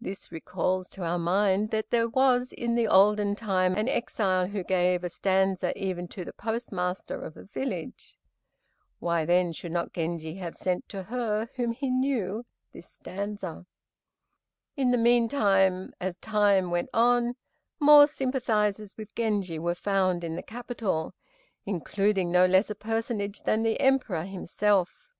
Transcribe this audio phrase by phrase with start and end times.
[0.00, 4.64] This recalls to our mind that there was in the olden time an exile who
[4.64, 8.18] gave a stanza even to the postmaster of a village.
[8.98, 13.64] Why then should not Genji have sent to her whom he knew this stanza?
[14.76, 17.36] In the meantime, as time went on,
[17.78, 21.14] more sympathizers with Genji were found in the capital,
[21.64, 25.14] including no less a personage than the Emperor himself.